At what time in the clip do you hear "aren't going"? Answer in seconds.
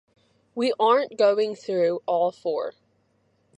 0.79-1.53